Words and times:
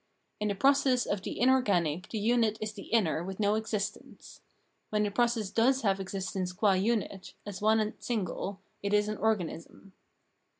In 0.39 0.47
the 0.47 0.55
process 0.55 1.05
of 1.05 1.21
the 1.21 1.39
in 1.39 1.47
organic 1.47 2.09
the 2.09 2.17
unit 2.17 2.57
is 2.59 2.73
the 2.73 2.85
inner 2.87 3.23
with 3.23 3.39
no 3.39 3.53
existence. 3.53 4.41
When 4.89 5.03
the 5.03 5.11
process 5.11 5.51
does 5.51 5.83
have 5.83 5.99
existence 5.99 6.53
qua 6.53 6.71
unit, 6.71 7.35
as 7.45 7.61
one 7.61 7.79
and 7.79 7.93
single, 7.99 8.61
it 8.81 8.95
is 8.95 9.07
an 9.09 9.17
organism. 9.17 9.93